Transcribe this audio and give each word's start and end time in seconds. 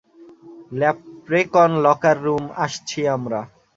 Leprechaun 0.71 1.71
locker 1.85 2.17
room, 2.25 2.43
আসছি 2.65 2.99
আমরা। 3.15 3.39